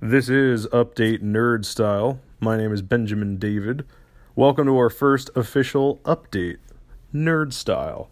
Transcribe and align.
This 0.00 0.28
is 0.28 0.68
Update 0.68 1.24
Nerd 1.24 1.64
Style. 1.64 2.20
My 2.38 2.56
name 2.56 2.72
is 2.72 2.82
Benjamin 2.82 3.36
David. 3.36 3.84
Welcome 4.36 4.66
to 4.66 4.76
our 4.76 4.90
first 4.90 5.28
official 5.34 5.98
update, 6.04 6.58
Nerd 7.12 7.52
Style. 7.52 8.08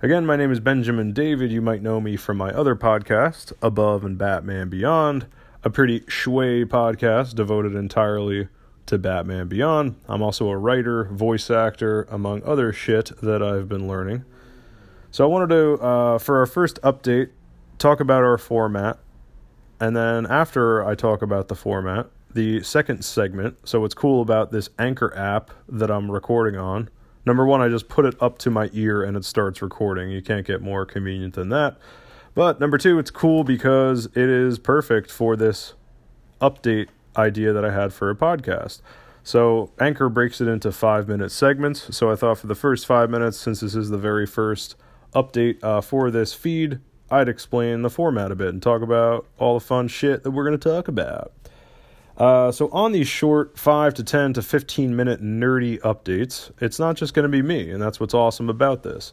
Again, 0.00 0.24
my 0.24 0.36
name 0.36 0.50
is 0.50 0.58
Benjamin 0.58 1.12
David. 1.12 1.52
You 1.52 1.60
might 1.60 1.82
know 1.82 2.00
me 2.00 2.16
from 2.16 2.38
my 2.38 2.48
other 2.48 2.74
podcast, 2.74 3.52
Above 3.60 4.06
and 4.06 4.16
Batman 4.16 4.70
Beyond, 4.70 5.26
a 5.62 5.68
pretty 5.68 6.00
shway 6.00 6.64
podcast 6.64 7.34
devoted 7.34 7.74
entirely 7.74 8.48
to 8.86 8.96
Batman 8.96 9.48
Beyond. 9.48 9.96
I'm 10.08 10.22
also 10.22 10.48
a 10.48 10.56
writer, 10.56 11.04
voice 11.04 11.50
actor, 11.50 12.04
among 12.04 12.42
other 12.42 12.72
shit 12.72 13.12
that 13.20 13.42
I've 13.42 13.68
been 13.68 13.86
learning. 13.86 14.24
So 15.10 15.24
I 15.24 15.26
wanted 15.26 15.50
to, 15.50 15.72
uh, 15.74 16.18
for 16.18 16.38
our 16.38 16.46
first 16.46 16.80
update, 16.80 17.32
talk 17.76 18.00
about 18.00 18.24
our 18.24 18.38
format. 18.38 18.98
And 19.80 19.96
then 19.96 20.26
after 20.26 20.84
I 20.84 20.94
talk 20.94 21.22
about 21.22 21.48
the 21.48 21.54
format, 21.54 22.06
the 22.32 22.62
second 22.62 23.04
segment. 23.04 23.68
So 23.68 23.80
what's 23.80 23.94
cool 23.94 24.22
about 24.22 24.52
this 24.52 24.68
Anchor 24.78 25.16
app 25.16 25.50
that 25.68 25.90
I'm 25.90 26.10
recording 26.10 26.58
on? 26.58 26.88
Number 27.24 27.44
one, 27.44 27.60
I 27.60 27.68
just 27.68 27.88
put 27.88 28.04
it 28.04 28.14
up 28.20 28.38
to 28.38 28.50
my 28.50 28.70
ear 28.72 29.02
and 29.02 29.16
it 29.16 29.24
starts 29.24 29.60
recording. 29.60 30.10
You 30.10 30.22
can't 30.22 30.46
get 30.46 30.62
more 30.62 30.86
convenient 30.86 31.34
than 31.34 31.48
that. 31.48 31.76
But 32.34 32.60
number 32.60 32.78
two, 32.78 32.98
it's 32.98 33.10
cool 33.10 33.42
because 33.42 34.06
it 34.06 34.16
is 34.16 34.58
perfect 34.58 35.10
for 35.10 35.36
this 35.36 35.74
update 36.40 36.88
idea 37.16 37.52
that 37.52 37.64
I 37.64 37.72
had 37.72 37.92
for 37.92 38.10
a 38.10 38.14
podcast. 38.14 38.80
So 39.24 39.72
Anchor 39.80 40.08
breaks 40.08 40.40
it 40.40 40.46
into 40.46 40.70
five 40.70 41.08
minute 41.08 41.32
segments. 41.32 41.96
So 41.96 42.12
I 42.12 42.14
thought 42.14 42.38
for 42.38 42.46
the 42.46 42.54
first 42.54 42.86
five 42.86 43.10
minutes, 43.10 43.38
since 43.38 43.60
this 43.60 43.74
is 43.74 43.88
the 43.88 43.98
very 43.98 44.26
first 44.26 44.76
update 45.14 45.64
uh, 45.64 45.80
for 45.80 46.10
this 46.10 46.32
feed, 46.32 46.78
I'd 47.10 47.28
explain 47.28 47.82
the 47.82 47.90
format 47.90 48.32
a 48.32 48.34
bit 48.34 48.48
and 48.48 48.62
talk 48.62 48.82
about 48.82 49.26
all 49.38 49.54
the 49.54 49.64
fun 49.64 49.88
shit 49.88 50.22
that 50.24 50.30
we're 50.30 50.44
going 50.44 50.58
to 50.58 50.68
talk 50.68 50.88
about. 50.88 51.32
Uh, 52.16 52.50
so, 52.50 52.70
on 52.70 52.92
these 52.92 53.06
short 53.06 53.58
5 53.58 53.94
to 53.94 54.04
10 54.04 54.32
to 54.34 54.42
15 54.42 54.96
minute 54.96 55.22
nerdy 55.22 55.78
updates, 55.80 56.50
it's 56.60 56.78
not 56.78 56.96
just 56.96 57.12
going 57.12 57.24
to 57.24 57.28
be 57.28 57.42
me, 57.42 57.70
and 57.70 57.80
that's 57.80 58.00
what's 58.00 58.14
awesome 58.14 58.48
about 58.48 58.82
this. 58.82 59.12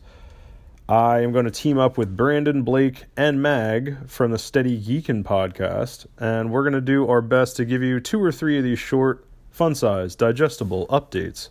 I 0.87 1.19
am 1.19 1.31
going 1.31 1.45
to 1.45 1.51
team 1.51 1.77
up 1.77 1.97
with 1.97 2.15
Brandon, 2.15 2.63
Blake, 2.63 3.03
and 3.15 3.41
Mag 3.41 4.09
from 4.09 4.31
the 4.31 4.37
Steady 4.37 4.79
Geekin 4.81 5.23
podcast, 5.23 6.07
and 6.17 6.51
we're 6.51 6.63
going 6.63 6.73
to 6.73 6.81
do 6.81 7.07
our 7.09 7.21
best 7.21 7.57
to 7.57 7.65
give 7.65 7.81
you 7.81 7.99
two 7.99 8.21
or 8.21 8.31
three 8.31 8.57
of 8.57 8.63
these 8.63 8.79
short, 8.79 9.25
fun 9.49 9.75
sized, 9.75 10.19
digestible 10.19 10.87
updates 10.87 11.49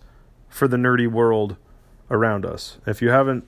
for 0.49 0.69
the 0.69 0.77
nerdy 0.77 1.11
world 1.11 1.57
around 2.11 2.45
us. 2.45 2.79
If 2.87 3.01
you 3.01 3.11
haven't 3.11 3.47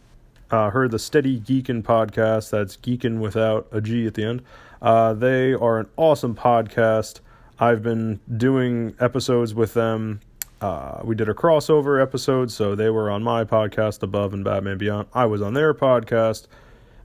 uh, 0.54 0.70
heard 0.70 0.92
the 0.92 1.00
Steady 1.00 1.40
Geekin 1.40 1.82
podcast, 1.82 2.50
that's 2.50 2.76
Geekin 2.76 3.18
without 3.18 3.66
a 3.72 3.80
G 3.80 4.06
at 4.06 4.14
the 4.14 4.22
end, 4.24 4.42
uh, 4.80 5.12
they 5.12 5.52
are 5.52 5.80
an 5.80 5.88
awesome 5.96 6.36
podcast 6.36 7.18
I've 7.58 7.82
been 7.82 8.20
doing 8.36 8.94
episodes 9.00 9.52
with 9.52 9.74
them. 9.74 10.20
Uh, 10.60 11.00
we 11.02 11.16
did 11.16 11.28
a 11.28 11.34
crossover 11.34 12.00
episode, 12.00 12.52
so 12.52 12.76
they 12.76 12.88
were 12.88 13.10
on 13.10 13.24
my 13.24 13.42
podcast, 13.42 14.04
Above 14.04 14.32
and 14.32 14.44
Batman 14.44 14.78
Beyond. 14.78 15.08
I 15.12 15.26
was 15.26 15.42
on 15.42 15.54
their 15.54 15.74
podcast, 15.74 16.46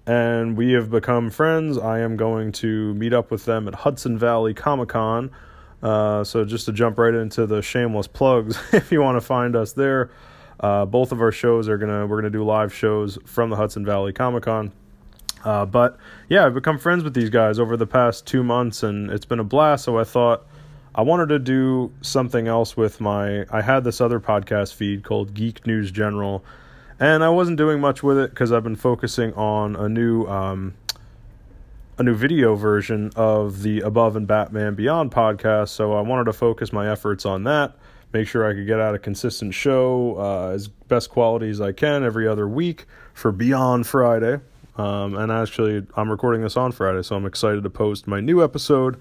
and 0.05 0.55
we 0.55 0.73
have 0.73 0.91
become 0.91 1.31
friends. 1.31 1.75
I 1.75 2.01
am 2.01 2.17
going 2.17 2.51
to 2.53 2.93
meet 2.93 3.13
up 3.13 3.31
with 3.31 3.45
them 3.45 3.67
at 3.67 3.73
Hudson 3.73 4.15
Valley 4.15 4.53
Comic 4.53 4.89
Con. 4.89 5.31
Uh, 5.81 6.23
so 6.23 6.45
just 6.45 6.65
to 6.65 6.71
jump 6.71 6.99
right 6.99 7.15
into 7.15 7.47
the 7.47 7.63
shameless 7.63 8.07
plugs, 8.07 8.59
if 8.73 8.91
you 8.91 9.01
want 9.01 9.15
to 9.15 9.21
find 9.21 9.55
us 9.55 9.73
there, 9.73 10.11
uh, 10.59 10.85
both 10.85 11.11
of 11.11 11.21
our 11.21 11.31
shows 11.31 11.69
are 11.69 11.77
gonna 11.77 12.05
we're 12.05 12.17
gonna 12.17 12.29
do 12.29 12.43
live 12.43 12.73
shows 12.73 13.17
from 13.25 13.49
the 13.49 13.55
Hudson 13.55 13.85
Valley 13.85 14.13
Comic 14.13 14.43
Con. 14.43 14.71
Uh, 15.43 15.65
but 15.65 15.97
yeah, 16.27 16.45
I've 16.45 16.53
become 16.53 16.77
friends 16.77 17.03
with 17.03 17.13
these 17.13 17.29
guys 17.29 17.59
over 17.59 17.77
the 17.77 17.87
past 17.87 18.27
two 18.27 18.43
months, 18.43 18.83
and 18.83 19.09
it's 19.09 19.25
been 19.25 19.39
a 19.39 19.43
blast. 19.43 19.85
So 19.85 19.97
I 19.97 20.03
thought 20.03 20.45
I 20.93 21.01
wanted 21.01 21.29
to 21.29 21.39
do 21.39 21.93
something 22.01 22.47
else 22.47 22.75
with 22.75 22.99
my. 22.99 23.45
I 23.49 23.61
had 23.61 23.83
this 23.83 24.01
other 24.01 24.19
podcast 24.19 24.73
feed 24.73 25.03
called 25.03 25.33
Geek 25.33 25.65
News 25.65 25.91
General, 25.91 26.43
and 26.99 27.23
I 27.23 27.29
wasn't 27.29 27.57
doing 27.57 27.79
much 27.79 28.03
with 28.03 28.17
it 28.17 28.31
because 28.31 28.51
I've 28.51 28.63
been 28.63 28.75
focusing 28.75 29.33
on 29.33 29.75
a 29.75 29.87
new. 29.87 30.25
Um, 30.25 30.73
a 31.97 32.03
new 32.03 32.15
video 32.15 32.55
version 32.55 33.11
of 33.17 33.61
the 33.61 33.81
Above 33.81 34.15
and 34.15 34.25
Batman 34.25 34.73
Beyond 34.73 35.11
podcast, 35.11 35.67
so 35.67 35.91
I 35.91 35.99
wanted 35.99 36.23
to 36.25 36.33
focus 36.33 36.71
my 36.71 36.89
efforts 36.89 37.25
on 37.25 37.43
that. 37.43 37.75
Make 38.11 38.27
sure 38.27 38.49
I 38.49 38.53
could 38.53 38.65
get 38.65 38.79
out 38.79 38.95
a 38.95 38.99
consistent 38.99 39.53
show 39.53 40.15
uh, 40.17 40.49
as 40.53 40.67
best 40.67 41.09
quality 41.09 41.49
as 41.49 41.61
I 41.61 41.71
can 41.71 42.03
every 42.03 42.27
other 42.27 42.47
week 42.47 42.85
for 43.13 43.31
Beyond 43.31 43.85
Friday. 43.85 44.39
Um, 44.77 45.15
and 45.15 45.31
actually, 45.31 45.85
I'm 45.95 46.09
recording 46.09 46.41
this 46.41 46.57
on 46.57 46.71
Friday, 46.71 47.03
so 47.03 47.15
I'm 47.15 47.25
excited 47.25 47.63
to 47.63 47.69
post 47.69 48.07
my 48.07 48.19
new 48.19 48.43
episode. 48.43 48.99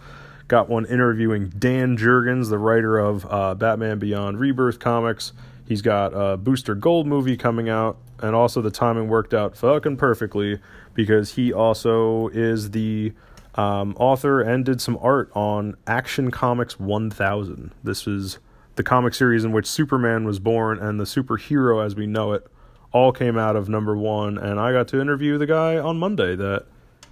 Got 0.49 0.69
one 0.69 0.85
interviewing 0.87 1.51
Dan 1.51 1.97
Jurgens, 1.97 2.51
the 2.51 2.59
writer 2.59 2.99
of 2.99 3.27
uh, 3.31 3.55
Batman 3.55 3.99
Beyond 3.99 4.41
Rebirth 4.41 4.79
comics. 4.79 5.33
He's 5.67 5.83
got 5.83 6.09
a 6.09 6.37
Booster 6.37 6.75
Gold 6.75 7.07
movie 7.07 7.37
coming 7.37 7.69
out, 7.69 7.99
and 8.19 8.35
also 8.35 8.61
the 8.61 8.71
timing 8.71 9.09
worked 9.09 9.33
out 9.33 9.57
fucking 9.57 9.99
perfectly 9.99 10.59
because 10.95 11.35
he 11.35 11.53
also 11.53 12.29
is 12.29 12.73
the 12.73 13.13
um, 13.55 13.95
author 13.99 14.41
and 14.41 14.65
did 14.65 14.81
some 14.81 14.99
art 15.01 15.31
on 15.35 15.77
Action 15.87 16.31
Comics 16.31 16.81
1000. 16.81 17.73
This 17.85 18.07
is 18.07 18.39
the 18.79 18.83
comic 18.85 19.13
series 19.13 19.45
in 19.45 19.53
which 19.53 19.67
Superman 19.67 20.25
was 20.25 20.39
born 20.39 20.79
and 20.79 20.99
the 20.99 21.05
superhero 21.05 21.85
as 21.85 21.95
we 21.95 22.07
know 22.07 22.33
it 22.33 22.47
all 22.93 23.13
came 23.13 23.37
out 23.37 23.57
of 23.57 23.69
number 23.69 23.95
one, 23.97 24.39
and 24.39 24.59
I 24.59 24.73
got 24.73 24.89
to 24.89 25.01
interview 25.01 25.37
the 25.37 25.47
guy 25.47 25.77
on 25.77 25.99
Monday 25.99 26.35
that 26.37 26.65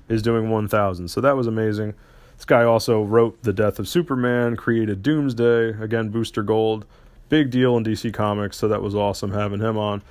is 0.08 0.22
doing 0.22 0.48
1000. 0.48 1.08
So 1.08 1.20
that 1.20 1.36
was 1.36 1.46
amazing. 1.46 1.94
This 2.36 2.44
guy 2.44 2.62
also 2.62 3.02
wrote 3.02 3.42
The 3.42 3.52
Death 3.52 3.78
of 3.78 3.88
Superman, 3.88 4.56
created 4.56 5.02
Doomsday, 5.02 5.82
again, 5.82 6.08
Booster 6.10 6.42
Gold. 6.42 6.86
Big 7.28 7.50
deal 7.50 7.76
in 7.76 7.84
DC 7.84 8.14
Comics, 8.14 8.56
so 8.56 8.68
that 8.68 8.80
was 8.80 8.94
awesome 8.94 9.32
having 9.32 9.60
him 9.60 9.76
on. 9.76 10.02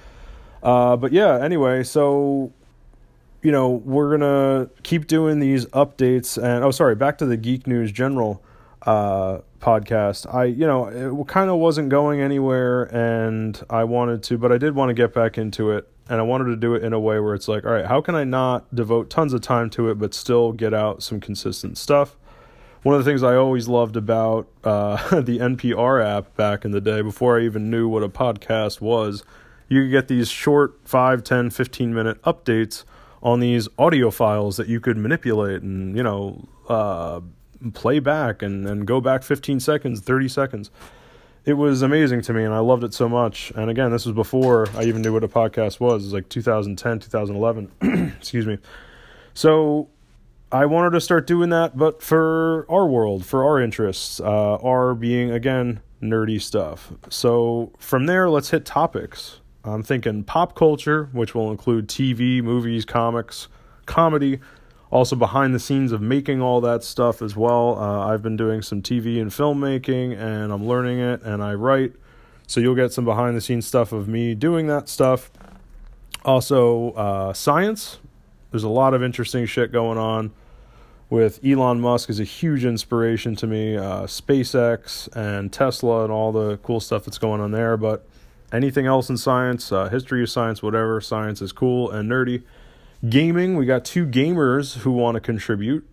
Uh, 0.61 0.97
but 0.97 1.13
yeah, 1.13 1.41
anyway, 1.41 1.83
so, 1.83 2.51
you 3.41 3.51
know, 3.51 3.69
we're 3.69 4.17
going 4.17 4.21
to 4.21 4.69
keep 4.83 5.07
doing 5.07 5.39
these 5.39 5.65
updates. 5.67 6.37
And, 6.37 6.65
oh, 6.65 6.71
sorry, 6.71 6.95
back 6.95 7.17
to 7.19 7.25
the 7.25 7.37
Geek 7.37 7.65
News 7.65 7.93
General 7.93 8.43
uh, 8.85 9.39
podcast. 9.59 10.31
I, 10.33 10.45
you 10.45 10.67
know, 10.67 10.87
it 10.87 11.27
kind 11.27 11.49
of 11.49 11.57
wasn't 11.57 11.89
going 11.89 12.21
anywhere 12.21 12.83
and 12.83 13.61
I 13.69 13.83
wanted 13.83 14.23
to, 14.23 14.37
but 14.37 14.51
I 14.51 14.57
did 14.57 14.75
want 14.75 14.89
to 14.89 14.93
get 14.93 15.13
back 15.13 15.37
into 15.37 15.71
it. 15.71 15.87
And 16.07 16.19
I 16.19 16.23
wanted 16.23 16.45
to 16.45 16.55
do 16.55 16.75
it 16.75 16.83
in 16.83 16.93
a 16.93 16.99
way 16.99 17.19
where 17.19 17.33
it's 17.33 17.47
like, 17.47 17.65
all 17.65 17.71
right, 17.71 17.85
how 17.85 17.99
can 17.99 18.13
I 18.13 18.23
not 18.23 18.73
devote 18.73 19.09
tons 19.09 19.33
of 19.33 19.41
time 19.41 19.71
to 19.71 19.89
it, 19.89 19.95
but 19.95 20.13
still 20.13 20.51
get 20.51 20.71
out 20.71 21.01
some 21.01 21.19
consistent 21.19 21.79
stuff? 21.79 22.15
One 22.83 22.93
of 22.93 23.03
the 23.03 23.09
things 23.09 23.23
I 23.23 23.35
always 23.35 23.67
loved 23.67 23.95
about 23.95 24.47
uh, 24.63 24.97
the 25.21 25.39
NPR 25.39 26.05
app 26.05 26.35
back 26.35 26.63
in 26.63 26.69
the 26.69 26.81
day, 26.81 27.01
before 27.01 27.39
I 27.39 27.43
even 27.43 27.71
knew 27.71 27.87
what 27.87 28.03
a 28.03 28.09
podcast 28.09 28.81
was, 28.81 29.23
you 29.67 29.81
could 29.81 29.91
get 29.91 30.07
these 30.07 30.29
short 30.29 30.79
5, 30.85 31.23
10, 31.23 31.49
15 31.49 31.91
minute 31.91 32.21
updates 32.21 32.83
on 33.23 33.39
these 33.39 33.67
audio 33.79 34.11
files 34.11 34.57
that 34.57 34.67
you 34.67 34.79
could 34.79 34.97
manipulate 34.97 35.63
and, 35.63 35.97
you 35.97 36.03
know, 36.03 36.47
uh, 36.69 37.21
play 37.73 37.99
back 37.99 38.41
and, 38.41 38.67
and 38.67 38.85
go 38.85 39.01
back 39.01 39.23
15 39.23 39.59
seconds, 39.59 40.01
30 40.01 40.27
seconds. 40.27 40.71
It 41.45 41.53
was 41.53 41.81
amazing 41.81 42.21
to 42.23 42.33
me 42.33 42.43
and 42.43 42.53
I 42.53 42.59
loved 42.59 42.83
it 42.83 42.93
so 42.93 43.07
much. 43.07 43.51
And 43.55 43.69
again, 43.69 43.91
this 43.91 44.05
was 44.05 44.15
before 44.15 44.67
I 44.75 44.83
even 44.83 45.01
knew 45.01 45.13
what 45.13 45.23
a 45.23 45.27
podcast 45.27 45.79
was. 45.79 46.03
It 46.03 46.07
was 46.07 46.13
like 46.13 46.29
2010, 46.29 46.99
2011. 46.99 48.13
Excuse 48.17 48.47
me. 48.47 48.57
So 49.33 49.89
I 50.51 50.65
wanted 50.65 50.91
to 50.91 51.01
start 51.01 51.27
doing 51.27 51.49
that, 51.49 51.77
but 51.77 52.01
for 52.01 52.65
our 52.69 52.87
world, 52.87 53.25
for 53.25 53.43
our 53.43 53.59
interests, 53.59 54.19
uh, 54.19 54.55
our 54.55 54.95
being, 54.95 55.31
again, 55.31 55.81
nerdy 56.01 56.41
stuff. 56.41 56.93
So 57.09 57.73
from 57.77 58.05
there, 58.05 58.29
let's 58.29 58.51
hit 58.51 58.65
topics. 58.65 59.41
I'm 59.63 59.83
thinking 59.83 60.23
pop 60.23 60.55
culture, 60.55 61.09
which 61.11 61.35
will 61.35 61.51
include 61.51 61.87
TV, 61.87 62.41
movies, 62.41 62.85
comics, 62.85 63.47
comedy, 63.85 64.39
also 64.91 65.15
behind 65.15 65.53
the 65.53 65.59
scenes 65.59 65.91
of 65.91 66.01
making 66.01 66.41
all 66.41 66.61
that 66.61 66.83
stuff 66.83 67.21
as 67.21 67.35
well. 67.35 67.77
Uh, 67.79 68.07
I've 68.07 68.21
been 68.21 68.37
doing 68.37 68.61
some 68.61 68.81
TV 68.81 69.21
and 69.21 69.31
filmmaking 69.31 70.17
and 70.17 70.51
I'm 70.51 70.67
learning 70.67 70.99
it 70.99 71.21
and 71.23 71.43
I 71.43 71.53
write. 71.53 71.93
So 72.47 72.59
you'll 72.59 72.75
get 72.75 72.93
some 72.93 73.05
behind 73.05 73.35
the 73.35 73.41
scenes 73.41 73.65
stuff 73.65 73.91
of 73.91 74.07
me 74.07 74.35
doing 74.35 74.67
that 74.67 74.87
stuff. 74.87 75.31
Also, 76.23 76.91
uh, 76.91 77.33
science. 77.33 77.99
There's 78.51 78.63
a 78.63 78.69
lot 78.69 78.93
of 78.93 79.03
interesting 79.03 79.45
shit 79.45 79.71
going 79.71 79.97
on 79.97 80.31
with 81.09 81.39
Elon 81.45 81.79
Musk 81.79 82.09
is 82.09 82.19
a 82.19 82.23
huge 82.23 82.65
inspiration 82.65 83.35
to 83.37 83.47
me. 83.47 83.75
Uh, 83.77 84.03
SpaceX 84.03 85.07
and 85.15 85.51
Tesla 85.51 86.03
and 86.03 86.11
all 86.11 86.31
the 86.31 86.57
cool 86.57 86.79
stuff 86.79 87.05
that's 87.05 87.17
going 87.17 87.41
on 87.41 87.51
there. 87.51 87.77
But 87.77 88.07
anything 88.51 88.85
else 88.85 89.09
in 89.09 89.17
science, 89.17 89.71
uh, 89.71 89.89
history 89.89 90.23
of 90.23 90.29
science, 90.29 90.63
whatever, 90.63 90.99
science 91.01 91.41
is 91.41 91.51
cool 91.51 91.91
and 91.91 92.09
nerdy. 92.09 92.43
Gaming, 93.09 93.57
we 93.57 93.65
got 93.65 93.83
two 93.83 94.05
gamers 94.05 94.77
who 94.77 94.91
want 94.91 95.15
to 95.15 95.19
contribute. 95.19 95.85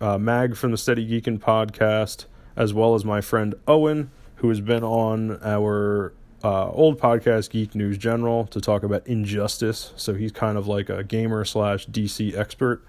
Uh, 0.00 0.16
Mag 0.16 0.56
from 0.56 0.70
the 0.70 0.78
Steady 0.78 1.06
Geekin 1.06 1.38
podcast, 1.38 2.24
as 2.56 2.72
well 2.72 2.94
as 2.94 3.04
my 3.04 3.20
friend 3.20 3.54
Owen, 3.68 4.10
who 4.36 4.48
has 4.48 4.62
been 4.62 4.82
on 4.82 5.38
our 5.42 6.14
uh, 6.42 6.70
old 6.70 6.98
podcast, 6.98 7.50
Geek 7.50 7.74
News 7.74 7.98
General, 7.98 8.46
to 8.46 8.60
talk 8.60 8.82
about 8.82 9.06
Injustice. 9.06 9.92
So 9.96 10.14
he's 10.14 10.32
kind 10.32 10.56
of 10.56 10.66
like 10.66 10.88
a 10.88 11.04
gamer 11.04 11.44
slash 11.44 11.86
DC 11.88 12.34
expert. 12.34 12.82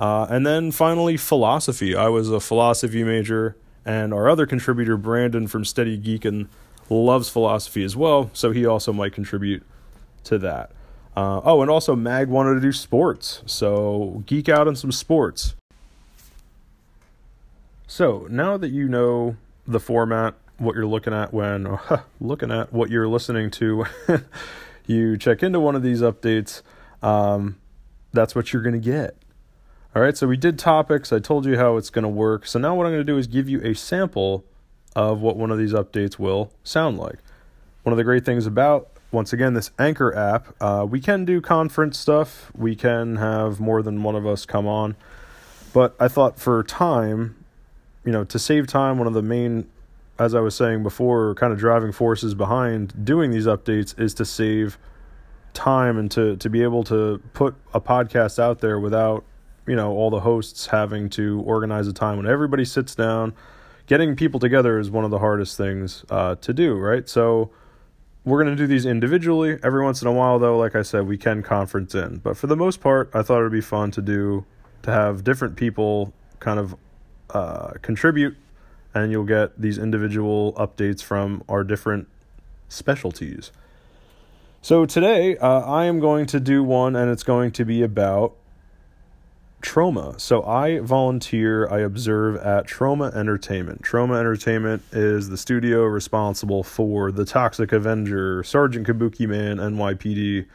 Uh, 0.00 0.26
and 0.28 0.44
then 0.44 0.72
finally, 0.72 1.16
philosophy. 1.16 1.94
I 1.94 2.08
was 2.08 2.28
a 2.28 2.40
philosophy 2.40 3.04
major, 3.04 3.56
and 3.84 4.12
our 4.12 4.28
other 4.28 4.46
contributor, 4.46 4.96
Brandon 4.96 5.46
from 5.46 5.64
Steady 5.64 5.96
Geekin, 5.96 6.48
loves 6.90 7.28
philosophy 7.28 7.84
as 7.84 7.94
well, 7.94 8.30
so 8.32 8.50
he 8.50 8.66
also 8.66 8.92
might 8.92 9.12
contribute 9.12 9.62
to 10.24 10.38
that. 10.38 10.72
Uh, 11.16 11.40
oh, 11.44 11.62
and 11.62 11.70
also 11.70 11.96
Mag 11.96 12.28
wanted 12.28 12.54
to 12.54 12.60
do 12.60 12.72
sports, 12.72 13.42
so 13.46 14.22
geek 14.26 14.50
out 14.50 14.68
on 14.68 14.76
some 14.76 14.92
sports. 14.92 15.54
So 17.86 18.26
now 18.28 18.58
that 18.58 18.68
you 18.68 18.86
know 18.86 19.36
the 19.66 19.80
format, 19.80 20.34
what 20.58 20.74
you're 20.74 20.86
looking 20.86 21.14
at 21.14 21.32
when 21.32 21.78
looking 22.20 22.50
at 22.50 22.70
what 22.70 22.90
you're 22.90 23.08
listening 23.08 23.50
to, 23.52 23.86
you 24.86 25.16
check 25.16 25.42
into 25.42 25.58
one 25.58 25.74
of 25.74 25.82
these 25.82 26.02
updates. 26.02 26.60
Um, 27.02 27.56
that's 28.12 28.34
what 28.34 28.52
you're 28.52 28.62
gonna 28.62 28.78
get. 28.78 29.16
All 29.94 30.02
right, 30.02 30.14
so 30.14 30.26
we 30.26 30.36
did 30.36 30.58
topics. 30.58 31.14
I 31.14 31.18
told 31.18 31.46
you 31.46 31.56
how 31.56 31.78
it's 31.78 31.88
gonna 31.88 32.10
work. 32.10 32.46
So 32.46 32.58
now 32.58 32.74
what 32.74 32.86
I'm 32.86 32.92
gonna 32.92 33.04
do 33.04 33.16
is 33.16 33.26
give 33.26 33.48
you 33.48 33.62
a 33.62 33.74
sample 33.74 34.44
of 34.94 35.22
what 35.22 35.38
one 35.38 35.50
of 35.50 35.56
these 35.56 35.72
updates 35.72 36.18
will 36.18 36.52
sound 36.62 36.98
like. 36.98 37.16
One 37.84 37.94
of 37.94 37.96
the 37.96 38.04
great 38.04 38.26
things 38.26 38.44
about 38.44 38.90
once 39.12 39.32
again, 39.32 39.54
this 39.54 39.70
Anchor 39.78 40.14
app, 40.14 40.54
uh, 40.60 40.86
we 40.88 41.00
can 41.00 41.24
do 41.24 41.40
conference 41.40 41.98
stuff. 41.98 42.50
We 42.56 42.74
can 42.74 43.16
have 43.16 43.60
more 43.60 43.82
than 43.82 44.02
one 44.02 44.16
of 44.16 44.26
us 44.26 44.44
come 44.44 44.66
on. 44.66 44.96
But 45.72 45.94
I 46.00 46.08
thought 46.08 46.38
for 46.38 46.62
time, 46.62 47.36
you 48.04 48.12
know, 48.12 48.24
to 48.24 48.38
save 48.38 48.66
time, 48.66 48.98
one 48.98 49.06
of 49.06 49.14
the 49.14 49.22
main, 49.22 49.68
as 50.18 50.34
I 50.34 50.40
was 50.40 50.54
saying 50.54 50.82
before, 50.82 51.34
kind 51.34 51.52
of 51.52 51.58
driving 51.58 51.92
forces 51.92 52.34
behind 52.34 53.04
doing 53.04 53.30
these 53.30 53.46
updates 53.46 53.98
is 53.98 54.14
to 54.14 54.24
save 54.24 54.78
time 55.54 55.98
and 55.98 56.10
to, 56.12 56.36
to 56.36 56.50
be 56.50 56.62
able 56.62 56.84
to 56.84 57.20
put 57.32 57.54
a 57.72 57.80
podcast 57.80 58.38
out 58.38 58.60
there 58.60 58.78
without, 58.78 59.24
you 59.66 59.76
know, 59.76 59.92
all 59.92 60.10
the 60.10 60.20
hosts 60.20 60.66
having 60.66 61.08
to 61.10 61.42
organize 61.42 61.86
a 61.86 61.92
time 61.92 62.16
when 62.16 62.26
everybody 62.26 62.64
sits 62.64 62.94
down. 62.94 63.34
Getting 63.86 64.16
people 64.16 64.40
together 64.40 64.78
is 64.78 64.90
one 64.90 65.04
of 65.04 65.10
the 65.10 65.18
hardest 65.20 65.56
things 65.56 66.04
uh, 66.10 66.34
to 66.36 66.52
do, 66.52 66.74
right? 66.74 67.08
So, 67.08 67.50
we're 68.26 68.42
going 68.42 68.54
to 68.54 68.60
do 68.60 68.66
these 68.66 68.84
individually. 68.84 69.56
Every 69.62 69.84
once 69.84 70.02
in 70.02 70.08
a 70.08 70.12
while, 70.12 70.40
though, 70.40 70.58
like 70.58 70.74
I 70.74 70.82
said, 70.82 71.06
we 71.06 71.16
can 71.16 71.44
conference 71.44 71.94
in. 71.94 72.18
But 72.18 72.36
for 72.36 72.48
the 72.48 72.56
most 72.56 72.80
part, 72.80 73.08
I 73.14 73.22
thought 73.22 73.38
it 73.38 73.44
would 73.44 73.52
be 73.52 73.60
fun 73.60 73.92
to 73.92 74.02
do, 74.02 74.44
to 74.82 74.90
have 74.90 75.22
different 75.22 75.54
people 75.54 76.12
kind 76.40 76.58
of 76.58 76.74
uh, 77.30 77.74
contribute, 77.82 78.36
and 78.92 79.12
you'll 79.12 79.24
get 79.24 79.58
these 79.60 79.78
individual 79.78 80.54
updates 80.54 81.02
from 81.02 81.44
our 81.48 81.62
different 81.62 82.08
specialties. 82.68 83.52
So 84.60 84.86
today, 84.86 85.36
uh, 85.36 85.60
I 85.60 85.84
am 85.84 86.00
going 86.00 86.26
to 86.26 86.40
do 86.40 86.64
one, 86.64 86.96
and 86.96 87.08
it's 87.08 87.22
going 87.22 87.52
to 87.52 87.64
be 87.64 87.82
about 87.82 88.34
Troma. 89.66 90.18
So 90.20 90.44
I 90.44 90.78
volunteer, 90.78 91.68
I 91.68 91.80
observe 91.80 92.36
at 92.36 92.68
Troma 92.68 93.12
Entertainment. 93.14 93.82
Troma 93.82 94.18
Entertainment 94.18 94.82
is 94.92 95.28
the 95.28 95.36
studio 95.36 95.82
responsible 95.82 96.62
for 96.62 97.10
The 97.10 97.24
Toxic 97.24 97.72
Avenger, 97.72 98.44
Sergeant 98.44 98.86
Kabuki 98.86 99.26
Man, 99.26 99.56
NYPD, 99.56 100.46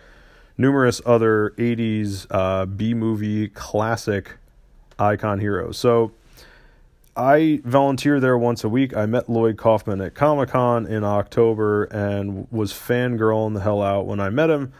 numerous 0.58 1.02
other 1.06 1.54
80s 1.58 2.25
uh, 2.31 2.66
B 2.66 2.94
movie 2.94 3.50
classic 3.50 4.38
icon 4.98 5.40
heroes. 5.40 5.78
So 5.78 6.13
I 7.16 7.60
volunteer 7.66 8.22
there 8.22 8.38
once 8.38 8.63
a 8.63 8.69
week. 8.69 8.96
I 8.96 9.08
met 9.08 9.30
Lloyd 9.30 9.58
Kaufman 9.58 10.00
at 10.00 10.16
Comic 10.16 10.50
Con 10.50 10.88
in 10.88 11.04
October 11.04 11.84
and 11.84 12.48
was 12.50 12.72
fangirling 12.72 13.56
the 13.56 13.62
hell 13.62 13.81
out 13.81 14.06
when 14.06 14.22
I 14.22 14.30
met 14.30 14.50
him. 14.50 14.72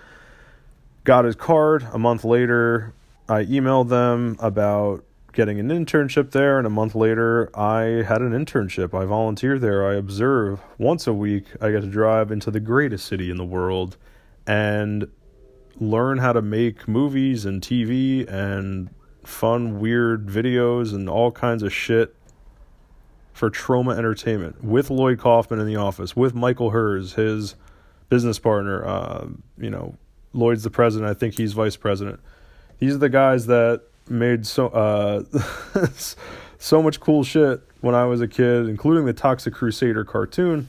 Got 1.04 1.26
his 1.26 1.36
card 1.36 1.86
a 1.92 2.00
month 2.00 2.24
later 2.24 2.94
I 3.32 3.46
emailed 3.46 3.88
them 3.88 4.36
about 4.40 5.06
getting 5.32 5.58
an 5.58 5.70
internship 5.70 6.32
there, 6.32 6.58
and 6.58 6.68
a 6.68 6.70
month 6.70 6.96
later, 6.96 7.50
I 7.58 8.04
had 8.04 8.22
an 8.22 8.34
internship. 8.34 8.94
I 8.94 9.06
volunteer 9.06 9.58
there. 9.58 9.88
I 9.88 9.94
observe 9.94 10.60
once 10.78 11.08
a 11.08 11.14
week. 11.14 11.46
I 11.62 11.72
get 11.72 11.80
to 11.80 11.88
drive 11.88 12.30
into 12.30 12.52
the 12.52 12.60
greatest 12.60 13.06
city 13.06 13.32
in 13.32 13.38
the 13.38 13.46
world 13.46 13.96
and 14.46 15.10
learn 15.80 16.18
how 16.18 16.34
to 16.34 16.42
make 16.42 16.90
movies 16.90 17.46
and 17.46 17.62
TV 17.62 18.30
and 18.30 18.90
fun, 19.24 19.80
weird 19.80 20.28
videos 20.28 20.94
and 20.94 21.08
all 21.08 21.32
kinds 21.32 21.64
of 21.64 21.72
shit 21.72 22.14
for 23.32 23.50
Troma 23.50 23.98
Entertainment 23.98 24.62
with 24.62 24.90
Lloyd 24.90 25.20
Kaufman 25.20 25.62
in 25.62 25.68
the 25.68 25.78
office, 25.78 26.18
with 26.18 26.36
Michael 26.36 26.72
Herz, 26.72 27.14
his 27.14 27.56
business 28.10 28.40
partner. 28.40 28.86
Uh, 28.86 29.28
you 29.58 29.70
know, 29.70 29.96
Lloyd's 30.34 30.64
the 30.64 30.70
president. 30.70 31.10
I 31.10 31.14
think 31.14 31.38
he's 31.38 31.54
vice 31.54 31.78
president 31.78 32.20
these 32.82 32.96
are 32.96 32.98
the 32.98 33.10
guys 33.10 33.46
that 33.46 33.84
made 34.10 34.46
so 34.46 34.68
uh, 34.70 35.24
so 36.58 36.82
much 36.82 37.00
cool 37.00 37.24
shit 37.24 37.62
when 37.82 37.94
I 37.94 38.06
was 38.06 38.22
a 38.22 38.28
kid, 38.28 38.68
including 38.68 39.06
the 39.06 39.14
Toxic 39.14 39.54
Crusader 39.54 40.04
cartoon. 40.04 40.68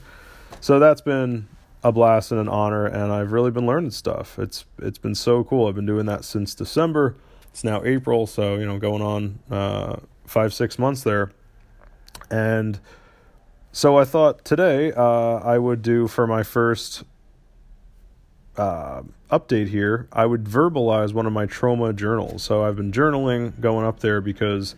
So 0.61 0.79
that's 0.79 1.01
been 1.01 1.47
a 1.83 1.91
blast 1.91 2.31
and 2.31 2.39
an 2.39 2.47
honor, 2.47 2.85
and 2.85 3.11
I've 3.11 3.31
really 3.31 3.49
been 3.49 3.65
learning 3.65 3.91
stuff. 3.91 4.37
It's 4.37 4.65
it's 4.77 4.99
been 4.99 5.15
so 5.15 5.43
cool. 5.43 5.67
I've 5.67 5.73
been 5.73 5.87
doing 5.87 6.05
that 6.05 6.23
since 6.23 6.53
December. 6.53 7.15
It's 7.49 7.63
now 7.63 7.83
April, 7.83 8.27
so 8.27 8.55
you 8.55 8.65
know, 8.67 8.77
going 8.77 9.01
on 9.01 9.39
uh, 9.49 9.95
five 10.27 10.53
six 10.53 10.77
months 10.77 11.01
there, 11.01 11.31
and 12.29 12.79
so 13.71 13.97
I 13.97 14.05
thought 14.05 14.45
today 14.45 14.91
uh, 14.91 15.39
I 15.39 15.57
would 15.57 15.81
do 15.81 16.07
for 16.07 16.27
my 16.27 16.43
first 16.43 17.05
uh, 18.57 19.01
update 19.31 19.69
here, 19.69 20.07
I 20.11 20.25
would 20.25 20.43
verbalize 20.43 21.13
one 21.13 21.25
of 21.25 21.33
my 21.33 21.45
Troma 21.45 21.95
journals. 21.95 22.43
So 22.43 22.63
I've 22.63 22.75
been 22.75 22.91
journaling 22.91 23.59
going 23.59 23.85
up 23.85 23.99
there 23.99 24.21
because 24.21 24.75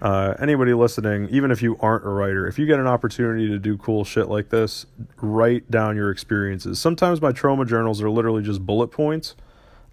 uh, 0.00 0.34
anybody 0.38 0.72
listening, 0.72 1.28
even 1.30 1.50
if 1.50 1.62
you 1.62 1.76
aren't 1.80 2.06
a 2.06 2.08
writer, 2.08 2.46
if 2.46 2.58
you 2.58 2.66
get 2.66 2.78
an 2.78 2.86
opportunity 2.86 3.48
to 3.48 3.58
do 3.58 3.76
cool 3.76 4.04
shit 4.04 4.28
like 4.28 4.48
this, 4.48 4.86
write 5.20 5.70
down 5.70 5.96
your 5.96 6.10
experiences. 6.10 6.78
Sometimes 6.78 7.20
my 7.20 7.32
Troma 7.32 7.66
journals 7.66 8.00
are 8.02 8.10
literally 8.10 8.42
just 8.42 8.64
bullet 8.64 8.88
points, 8.88 9.34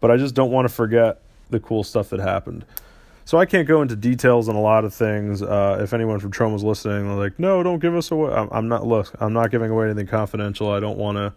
but 0.00 0.10
I 0.10 0.16
just 0.16 0.34
don't 0.34 0.52
want 0.52 0.68
to 0.68 0.74
forget 0.74 1.22
the 1.50 1.58
cool 1.58 1.82
stuff 1.82 2.10
that 2.10 2.20
happened. 2.20 2.64
So 3.24 3.38
I 3.38 3.46
can't 3.46 3.68
go 3.68 3.82
into 3.82 3.94
details 3.94 4.48
on 4.48 4.56
a 4.56 4.60
lot 4.60 4.84
of 4.84 4.92
things. 4.92 5.42
Uh, 5.42 5.78
if 5.80 5.92
anyone 5.92 6.18
from 6.18 6.32
Troma's 6.32 6.64
listening, 6.64 7.06
they're 7.06 7.16
like, 7.16 7.38
"No, 7.38 7.62
don't 7.62 7.78
give 7.78 7.94
us 7.94 8.10
away." 8.10 8.32
I'm, 8.32 8.48
I'm 8.50 8.68
not. 8.68 8.84
Look, 8.84 9.12
I'm 9.20 9.32
not 9.32 9.52
giving 9.52 9.70
away 9.70 9.86
anything 9.86 10.08
confidential. 10.08 10.70
I 10.70 10.80
don't 10.80 10.98
want 10.98 11.18
to 11.18 11.32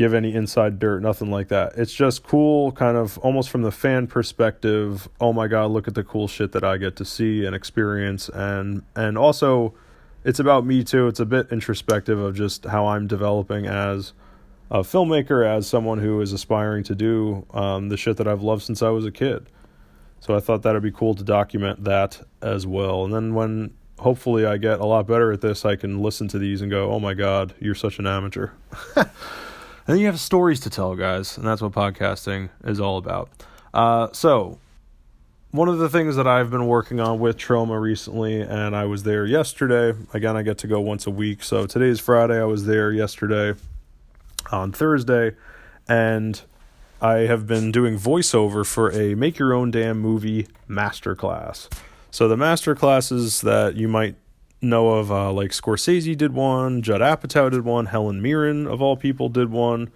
give 0.00 0.14
any 0.14 0.32
inside 0.32 0.78
dirt, 0.78 1.02
nothing 1.02 1.30
like 1.30 1.48
that. 1.48 1.74
It's 1.76 1.92
just 1.92 2.22
cool, 2.22 2.72
kind 2.72 2.96
of 2.96 3.18
almost 3.18 3.50
from 3.50 3.60
the 3.60 3.70
fan 3.70 4.06
perspective. 4.06 5.06
Oh 5.20 5.34
my 5.34 5.46
god, 5.46 5.72
look 5.72 5.86
at 5.86 5.94
the 5.94 6.02
cool 6.02 6.26
shit 6.26 6.52
that 6.52 6.64
I 6.64 6.78
get 6.78 6.96
to 6.96 7.04
see 7.04 7.44
and 7.44 7.54
experience, 7.54 8.30
and 8.30 8.82
and 8.96 9.18
also, 9.18 9.74
it's 10.24 10.40
about 10.40 10.64
me 10.64 10.84
too. 10.84 11.06
It's 11.06 11.20
a 11.20 11.26
bit 11.26 11.52
introspective 11.52 12.18
of 12.18 12.34
just 12.34 12.64
how 12.64 12.86
I'm 12.86 13.08
developing 13.08 13.66
as 13.66 14.14
a 14.70 14.78
filmmaker, 14.78 15.46
as 15.46 15.66
someone 15.66 15.98
who 15.98 16.18
is 16.22 16.32
aspiring 16.32 16.82
to 16.84 16.94
do 16.94 17.44
um, 17.52 17.90
the 17.90 17.98
shit 17.98 18.16
that 18.16 18.26
I've 18.26 18.40
loved 18.40 18.62
since 18.62 18.80
I 18.80 18.88
was 18.88 19.04
a 19.04 19.12
kid. 19.12 19.50
So 20.20 20.34
I 20.34 20.40
thought 20.40 20.62
that'd 20.62 20.82
be 20.82 20.92
cool 20.92 21.14
to 21.14 21.22
document 21.22 21.84
that 21.84 22.22
as 22.40 22.66
well. 22.66 23.04
And 23.04 23.12
then 23.12 23.34
when 23.34 23.74
hopefully 23.98 24.46
I 24.46 24.56
get 24.56 24.80
a 24.80 24.86
lot 24.86 25.06
better 25.06 25.30
at 25.30 25.42
this, 25.42 25.66
I 25.66 25.76
can 25.76 26.00
listen 26.00 26.26
to 26.28 26.38
these 26.38 26.62
and 26.62 26.70
go, 26.70 26.90
"Oh 26.90 27.00
my 27.00 27.12
god, 27.12 27.52
you're 27.60 27.74
such 27.74 27.98
an 27.98 28.06
amateur." 28.06 28.52
And 29.90 29.96
then 29.96 30.02
you 30.02 30.06
have 30.06 30.20
stories 30.20 30.60
to 30.60 30.70
tell, 30.70 30.94
guys, 30.94 31.36
and 31.36 31.44
that's 31.44 31.60
what 31.60 31.72
podcasting 31.72 32.50
is 32.62 32.78
all 32.78 32.96
about. 32.96 33.28
Uh, 33.74 34.06
so, 34.12 34.60
one 35.50 35.68
of 35.68 35.78
the 35.78 35.88
things 35.88 36.14
that 36.14 36.28
I've 36.28 36.48
been 36.48 36.68
working 36.68 37.00
on 37.00 37.18
with 37.18 37.36
Troma 37.36 37.80
recently, 37.80 38.40
and 38.40 38.76
I 38.76 38.84
was 38.84 39.02
there 39.02 39.26
yesterday. 39.26 39.98
Again, 40.14 40.36
I 40.36 40.42
get 40.42 40.58
to 40.58 40.68
go 40.68 40.80
once 40.80 41.08
a 41.08 41.10
week. 41.10 41.42
So 41.42 41.66
today's 41.66 41.98
Friday. 41.98 42.40
I 42.40 42.44
was 42.44 42.66
there 42.66 42.92
yesterday 42.92 43.58
on 44.52 44.70
Thursday, 44.70 45.34
and 45.88 46.40
I 47.02 47.22
have 47.22 47.48
been 47.48 47.72
doing 47.72 47.98
voiceover 47.98 48.64
for 48.64 48.92
a 48.92 49.16
Make 49.16 49.40
Your 49.40 49.52
Own 49.52 49.72
Damn 49.72 49.98
Movie 49.98 50.46
masterclass. 50.68 51.68
So 52.12 52.28
the 52.28 52.36
master 52.36 52.76
classes 52.76 53.40
that 53.40 53.74
you 53.74 53.88
might 53.88 54.14
know 54.62 54.90
of 54.90 55.10
uh, 55.10 55.32
like 55.32 55.50
Scorsese 55.50 56.16
did 56.16 56.32
one, 56.32 56.82
Judd 56.82 57.00
Apatow 57.00 57.50
did 57.50 57.64
one, 57.64 57.86
Helen 57.86 58.20
Mirren 58.20 58.66
of 58.66 58.82
all 58.82 58.96
people 58.96 59.28
did 59.28 59.50
one, 59.50 59.90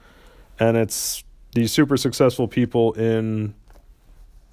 and 0.58 0.76
it's 0.76 1.24
these 1.54 1.72
super 1.72 1.96
successful 1.96 2.48
people 2.48 2.92
in 2.94 3.54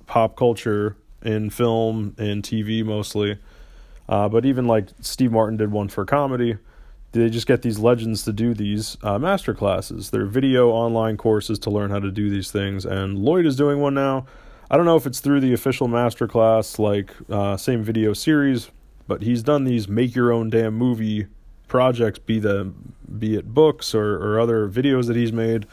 pop 0.05 0.35
culture, 0.35 0.95
in 1.21 1.49
film, 1.49 2.15
in 2.17 2.41
TV 2.41 2.83
mostly, 2.83 3.37
uh, 4.09 4.27
but 4.27 4.45
even 4.45 4.67
like 4.67 4.89
Steve 4.99 5.31
Martin 5.31 5.57
did 5.57 5.71
one 5.71 5.87
for 5.87 6.05
comedy. 6.05 6.57
They 7.13 7.29
just 7.29 7.45
get 7.45 7.61
these 7.61 7.77
legends 7.77 8.23
to 8.23 8.31
do 8.31 8.53
these 8.53 8.97
uh, 9.03 9.19
master 9.19 9.53
classes. 9.53 10.11
They're 10.11 10.25
video 10.25 10.69
online 10.69 11.17
courses 11.17 11.59
to 11.59 11.69
learn 11.69 11.91
how 11.91 11.99
to 11.99 12.11
do 12.11 12.29
these 12.29 12.51
things, 12.51 12.85
and 12.85 13.19
Lloyd 13.19 13.45
is 13.45 13.55
doing 13.55 13.79
one 13.79 13.93
now. 13.93 14.25
I 14.69 14.77
don't 14.77 14.85
know 14.85 14.95
if 14.95 15.05
it's 15.05 15.19
through 15.19 15.41
the 15.41 15.51
official 15.51 15.89
master 15.89 16.27
class, 16.27 16.79
like 16.79 17.13
uh, 17.29 17.57
same 17.57 17.83
video 17.83 18.13
series, 18.13 18.71
but 19.07 19.21
he's 19.21 19.43
done 19.43 19.63
these 19.63 19.87
make 19.87 20.15
your 20.15 20.31
own 20.31 20.49
damn 20.49 20.73
movie 20.73 21.27
projects, 21.67 22.19
be 22.19 22.39
the 22.39 22.73
be 23.17 23.35
it 23.35 23.53
books 23.53 23.93
or, 23.93 24.15
or 24.15 24.39
other 24.39 24.67
videos 24.67 25.07
that 25.07 25.15
he's 25.15 25.33
made, 25.33 25.65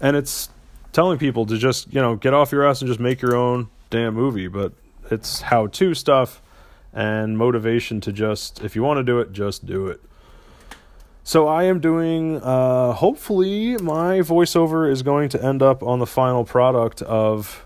and 0.00 0.16
it's 0.16 0.48
telling 0.92 1.18
people 1.18 1.46
to 1.46 1.56
just 1.56 1.92
you 1.92 2.00
know 2.00 2.16
get 2.16 2.34
off 2.34 2.52
your 2.52 2.66
ass 2.66 2.80
and 2.80 2.88
just 2.88 3.00
make 3.00 3.22
your 3.22 3.36
own 3.36 3.68
damn 3.90 4.14
movie. 4.14 4.48
But 4.48 4.72
it's 5.10 5.42
how 5.42 5.66
to 5.68 5.94
stuff 5.94 6.42
and 6.92 7.38
motivation 7.38 8.00
to 8.02 8.12
just, 8.12 8.62
if 8.62 8.76
you 8.76 8.82
want 8.82 8.98
to 8.98 9.04
do 9.04 9.18
it, 9.18 9.32
just 9.32 9.64
do 9.64 9.86
it. 9.86 10.00
So 11.24 11.46
I 11.46 11.64
am 11.64 11.78
doing, 11.80 12.40
uh, 12.42 12.92
hopefully, 12.92 13.76
my 13.78 14.18
voiceover 14.18 14.90
is 14.90 15.02
going 15.02 15.28
to 15.30 15.42
end 15.42 15.62
up 15.62 15.82
on 15.82 16.00
the 16.00 16.06
final 16.06 16.44
product 16.44 17.00
of 17.02 17.64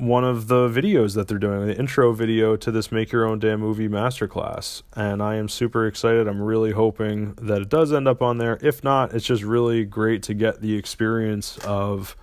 one 0.00 0.24
of 0.24 0.48
the 0.48 0.66
videos 0.66 1.14
that 1.14 1.28
they're 1.28 1.38
doing, 1.38 1.66
the 1.66 1.78
intro 1.78 2.14
video 2.14 2.56
to 2.56 2.70
this 2.70 2.90
Make 2.90 3.12
Your 3.12 3.26
Own 3.26 3.38
Damn 3.38 3.60
Movie 3.60 3.86
Masterclass. 3.86 4.82
And 4.94 5.22
I 5.22 5.36
am 5.36 5.46
super 5.46 5.86
excited. 5.86 6.26
I'm 6.26 6.40
really 6.40 6.70
hoping 6.70 7.34
that 7.34 7.60
it 7.60 7.68
does 7.68 7.92
end 7.92 8.08
up 8.08 8.22
on 8.22 8.38
there. 8.38 8.58
If 8.62 8.82
not, 8.82 9.12
it's 9.12 9.26
just 9.26 9.42
really 9.42 9.84
great 9.84 10.22
to 10.22 10.32
get 10.32 10.62
the 10.62 10.74
experience 10.74 11.58
of 11.58 12.16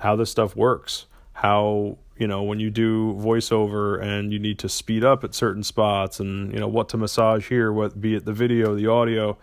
how 0.00 0.16
this 0.16 0.30
stuff 0.30 0.54
works. 0.54 1.06
How, 1.32 1.96
you 2.18 2.26
know, 2.26 2.42
when 2.42 2.60
you 2.60 2.68
do 2.68 3.14
voiceover 3.14 4.02
and 4.02 4.30
you 4.30 4.38
need 4.38 4.58
to 4.58 4.68
speed 4.68 5.02
up 5.02 5.24
at 5.24 5.34
certain 5.34 5.62
spots 5.62 6.20
and, 6.20 6.52
you 6.52 6.60
know, 6.60 6.68
what 6.68 6.90
to 6.90 6.98
massage 6.98 7.48
here, 7.48 7.72
what 7.72 7.98
be 7.98 8.16
it 8.16 8.26
the 8.26 8.34
video, 8.34 8.74
the 8.74 8.86
audio. 8.86 9.38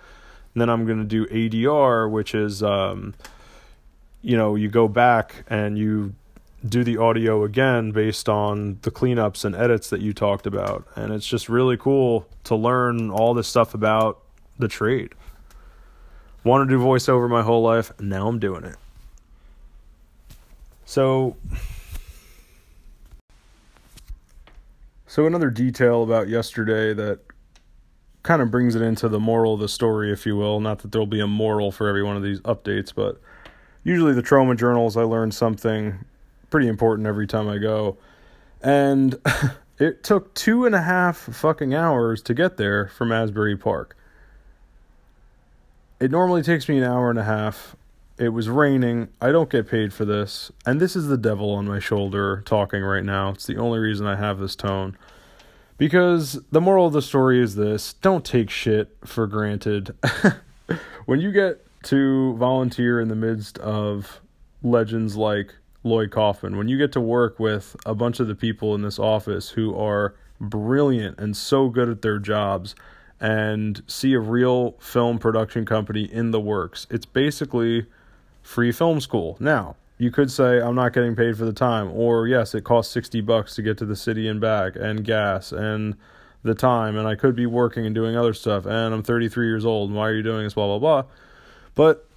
And 0.54 0.62
then 0.62 0.70
I'm 0.70 0.86
going 0.86 1.00
to 1.00 1.04
do 1.04 1.26
ADR, 1.26 2.12
which 2.12 2.36
is, 2.36 2.62
um, 2.62 3.16
you 4.22 4.38
know, 4.38 4.54
you 4.54 4.70
go 4.70 4.88
back 4.88 5.46
and 5.48 5.80
you 5.80 6.14
do 6.65 6.84
the 6.84 6.98
audio 6.98 7.44
again 7.44 7.91
based 7.91 8.30
on 8.30 8.77
the 8.84 8.91
cleanups 8.91 9.44
and 9.44 9.56
edits 9.56 9.89
that 9.89 10.01
you 10.01 10.13
talked 10.13 10.46
about. 10.46 10.88
And 10.96 11.12
it's 11.12 11.25
just 11.25 11.50
really 11.50 11.77
cool 11.77 12.27
to 12.46 12.56
learn 12.56 13.10
all 13.10 13.34
this 13.34 13.48
stuff 13.48 13.74
about 13.74 14.20
the 14.60 14.68
trade. 14.68 15.13
Wanted 16.44 16.70
to 16.70 16.77
do 16.77 16.84
voiceover 16.84 17.30
my 17.30 17.41
whole 17.41 17.62
life, 17.62 17.91
now 18.00 18.27
I'm 18.27 18.39
doing 18.39 18.63
it. 18.63 18.75
So 20.86 21.38
So 25.12 25.25
another 25.25 25.50
detail 25.50 26.03
about 26.03 26.30
yesterday 26.30 26.94
that 26.94 27.20
kind 28.24 28.41
of 28.41 28.50
brings 28.50 28.75
it 28.75 28.82
into 28.82 29.10
the 29.10 29.20
moral 29.20 29.56
of 29.56 29.60
the 29.60 29.68
story, 29.68 30.10
if 30.10 30.25
you 30.25 30.38
will. 30.38 30.62
Not 30.62 30.80
that 30.80 30.94
there'll 30.94 31.06
be 31.06 31.20
a 31.20 31.27
moral 31.27 31.74
for 31.74 31.89
every 31.89 32.01
one 32.01 32.15
of 32.15 32.24
these 32.24 32.39
updates, 32.41 32.96
but 32.96 33.20
usually 33.84 34.13
the 34.13 34.22
Troma 34.22 34.58
journals 34.58 34.96
I 34.96 35.01
learn 35.01 35.32
something 35.32 36.06
pretty 36.51 36.67
important 36.67 37.08
every 37.08 37.25
time 37.25 37.50
I 37.50 37.58
go. 37.58 37.98
And 38.62 39.15
it 39.79 40.03
took 40.03 40.36
two 40.36 40.65
and 40.65 40.75
a 40.75 40.81
half 40.84 41.17
fucking 41.17 41.74
hours 41.74 42.22
to 42.24 42.36
get 42.36 42.58
there 42.58 42.89
from 42.89 43.12
Asbury 43.12 43.58
Park. 43.58 43.98
It 46.00 46.12
normally 46.12 46.43
takes 46.43 46.70
me 46.70 46.77
an 46.77 46.84
hour 46.84 47.10
and 47.10 47.17
a 47.17 47.24
half. 47.24 47.75
It 48.20 48.29
was 48.29 48.50
raining. 48.50 49.08
I 49.20 49.31
don't 49.31 49.50
get 49.50 49.67
paid 49.67 49.93
for 49.93 50.05
this. 50.05 50.51
And 50.65 50.79
this 50.79 50.96
is 50.96 51.08
the 51.08 51.17
devil 51.17 51.51
on 51.51 51.65
my 51.65 51.79
shoulder 51.79 52.43
talking 52.46 52.84
right 52.84 53.03
now. 53.03 53.29
It's 53.29 53.48
the 53.48 53.58
only 53.58 53.79
reason 53.79 54.05
I 54.05 54.15
have 54.15 54.38
this 54.38 54.55
tone. 54.55 54.96
Because 55.77 56.39
the 56.51 56.62
moral 56.62 56.86
of 56.86 56.93
the 56.93 57.01
story 57.01 57.41
is 57.41 57.55
this 57.55 57.93
don't 57.93 58.24
take 58.24 58.51
shit 58.51 58.96
for 59.03 59.25
granted. 59.25 59.96
when 61.05 61.20
you 61.20 61.31
get 61.31 61.65
to 61.84 62.36
volunteer 62.36 63.00
in 63.00 63.08
the 63.08 63.15
midst 63.15 63.58
of 63.60 64.22
legends 64.62 65.15
like 65.15 65.55
Lloyd 65.84 66.12
Kaufman, 66.12 66.58
when 66.58 66.68
you 66.68 66.78
get 66.78 66.92
to 66.94 67.02
work 67.02 67.40
with 67.40 67.76
a 67.86 67.96
bunch 67.96 68.20
of 68.20 68.28
the 68.28 68.36
people 68.36 68.76
in 68.76 68.82
this 68.82 69.00
office 69.00 69.50
who 69.50 69.76
are 69.76 70.16
brilliant 70.40 71.20
and 71.20 71.36
so 71.36 71.70
good 71.70 71.90
at 71.90 72.02
their 72.02 72.20
jobs 72.20 72.76
and 73.20 73.82
see 73.88 74.14
a 74.14 74.20
real 74.20 74.72
film 74.80 75.18
production 75.18 75.66
company 75.66 76.04
in 76.04 76.32
the 76.32 76.40
works, 76.40 76.86
it's 76.90 77.06
basically 77.06 77.88
free 78.44 78.72
film 78.72 79.00
school. 79.00 79.38
Now, 79.40 79.76
you 79.98 80.12
could 80.12 80.32
say 80.32 80.60
I'm 80.60 80.76
not 80.76 80.94
getting 80.94 81.16
paid 81.16 81.38
for 81.38 81.46
the 81.46 81.54
time 81.54 81.92
or 81.92 82.28
yes, 82.28 82.54
it 82.56 82.64
costs 82.64 82.94
60 82.94 83.22
bucks 83.22 83.56
to 83.56 83.62
get 83.62 83.78
to 83.80 83.86
the 83.86 83.96
city 83.96 84.28
and 84.28 84.42
back 84.42 84.76
and 84.76 85.04
gas 85.04 85.52
and 85.52 85.96
the 86.44 86.56
time 86.56 86.98
and 86.98 87.08
I 87.08 87.16
could 87.16 87.36
be 87.36 87.46
working 87.46 87.86
and 87.86 87.94
doing 87.94 88.16
other 88.16 88.34
stuff 88.34 88.66
and 88.66 88.94
I'm 88.94 89.04
33 89.04 89.46
years 89.46 89.64
old 89.64 89.90
and 89.90 89.98
why 89.98 90.10
are 90.10 90.16
you 90.16 90.24
doing 90.24 90.44
this 90.44 90.56
blah 90.56 90.66
blah 90.66 90.80
blah. 90.80 91.12
But 91.76 92.08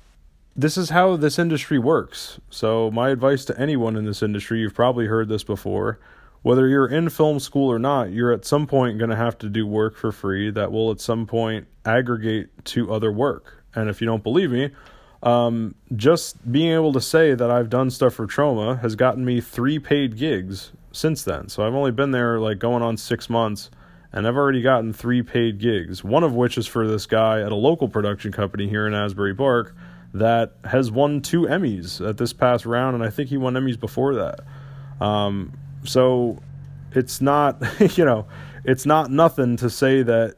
this 0.56 0.76
is 0.76 0.90
how 0.90 1.16
this 1.16 1.38
industry 1.38 1.78
works. 1.78 2.38
So, 2.50 2.90
my 2.90 3.10
advice 3.10 3.44
to 3.46 3.58
anyone 3.58 3.96
in 3.96 4.04
this 4.04 4.22
industry, 4.22 4.60
you've 4.60 4.74
probably 4.74 5.06
heard 5.06 5.28
this 5.28 5.44
before. 5.44 5.98
Whether 6.42 6.68
you're 6.68 6.86
in 6.86 7.08
film 7.08 7.40
school 7.40 7.72
or 7.72 7.78
not, 7.78 8.12
you're 8.12 8.30
at 8.30 8.44
some 8.44 8.66
point 8.66 8.98
going 8.98 9.10
to 9.10 9.16
have 9.16 9.38
to 9.38 9.48
do 9.48 9.66
work 9.66 9.96
for 9.96 10.12
free 10.12 10.50
that 10.50 10.70
will 10.70 10.90
at 10.90 11.00
some 11.00 11.26
point 11.26 11.66
aggregate 11.86 12.50
to 12.66 12.92
other 12.92 13.10
work. 13.10 13.64
And 13.74 13.88
if 13.88 14.00
you 14.00 14.06
don't 14.06 14.22
believe 14.22 14.50
me, 14.50 14.70
um, 15.22 15.74
just 15.96 16.52
being 16.52 16.72
able 16.72 16.92
to 16.92 17.00
say 17.00 17.34
that 17.34 17.50
I've 17.50 17.70
done 17.70 17.90
stuff 17.90 18.14
for 18.14 18.26
Troma 18.26 18.78
has 18.80 18.94
gotten 18.94 19.24
me 19.24 19.40
three 19.40 19.78
paid 19.78 20.18
gigs 20.18 20.72
since 20.92 21.24
then. 21.24 21.48
So 21.48 21.66
I've 21.66 21.74
only 21.74 21.92
been 21.92 22.10
there 22.10 22.38
like 22.38 22.58
going 22.58 22.82
on 22.82 22.98
six 22.98 23.30
months, 23.30 23.70
and 24.12 24.28
I've 24.28 24.36
already 24.36 24.60
gotten 24.60 24.92
three 24.92 25.22
paid 25.22 25.58
gigs. 25.58 26.04
One 26.04 26.22
of 26.22 26.34
which 26.34 26.58
is 26.58 26.66
for 26.66 26.86
this 26.86 27.06
guy 27.06 27.40
at 27.40 27.52
a 27.52 27.56
local 27.56 27.88
production 27.88 28.32
company 28.32 28.68
here 28.68 28.86
in 28.86 28.92
Asbury 28.92 29.34
Park 29.34 29.74
that 30.14 30.52
has 30.64 30.92
won 30.92 31.20
two 31.20 31.42
Emmys 31.42 32.06
at 32.06 32.16
this 32.16 32.32
past 32.32 32.64
round, 32.64 32.94
and 32.94 33.04
I 33.04 33.10
think 33.10 33.28
he 33.28 33.36
won 33.36 33.54
Emmys 33.54 33.78
before 33.78 34.14
that. 34.14 34.40
Um, 35.04 35.52
so 35.84 36.38
it's 36.92 37.20
not, 37.20 37.60
you 37.98 38.04
know, 38.04 38.26
it's 38.64 38.86
not 38.86 39.10
nothing 39.10 39.56
to 39.58 39.68
say 39.68 40.02
that 40.02 40.36